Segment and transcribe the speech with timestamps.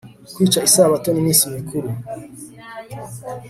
[0.33, 1.89] kwica isabato n'iminsi mikuru